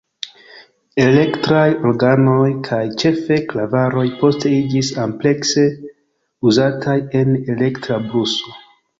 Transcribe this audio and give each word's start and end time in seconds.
Elektraj 1.01 1.65
organoj 1.89 2.47
kaj 2.67 2.79
ĉefe 3.03 3.37
klavaroj 3.51 4.05
poste 4.21 4.53
iĝis 4.59 4.89
amplekse 5.03 5.65
uzataj 6.53 6.95
en 7.21 7.37
elektra 7.57 7.99
bluso. 8.07 8.55